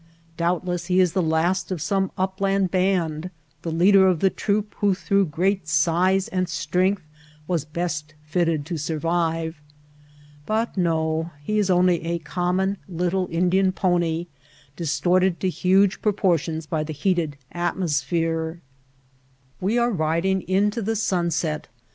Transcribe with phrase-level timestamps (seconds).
[0.35, 3.29] Doubtless he is the last of some upland band,
[3.61, 7.03] the leader of the troop who through great size and strength
[7.47, 9.61] was best fitted to survive.
[10.47, 14.25] But no; he is only a common little Indian pony
[14.75, 18.59] distorted to huge proportions by the heat ed atmosphere.
[19.59, 21.67] We are riding into the sunset.